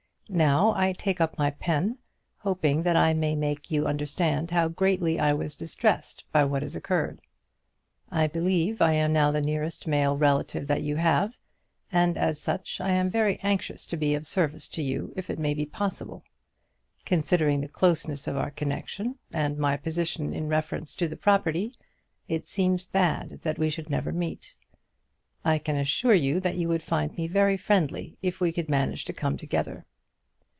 [0.33, 1.97] Now I take up my pen,
[2.37, 6.73] hoping that I may make you understand how greatly I was distressed by what has
[6.73, 7.19] occurred.
[8.09, 11.35] I believe I am now the nearest male relative that you have,
[11.91, 15.37] and as such I am very anxious to be of service to you if it
[15.37, 16.23] may be possible.
[17.03, 21.73] Considering the closeness of our connection, and my position in reference to the property,
[22.29, 24.55] it seems bad that we should never meet.
[25.43, 29.03] I can assure you that you would find me very friendly if we could manage
[29.05, 29.85] to come together.